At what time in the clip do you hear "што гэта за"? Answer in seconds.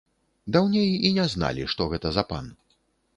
1.73-2.23